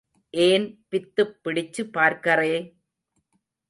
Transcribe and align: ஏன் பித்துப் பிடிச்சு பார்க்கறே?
ஏன் 0.29 0.85
பித்துப் 0.89 1.39
பிடிச்சு 1.43 1.83
பார்க்கறே? 1.93 2.55